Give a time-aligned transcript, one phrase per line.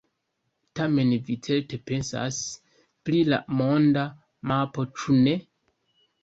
[0.77, 2.39] Tamen vi certe pensas
[3.11, 4.07] pri la monda
[4.53, 5.37] mapo, ĉu ne?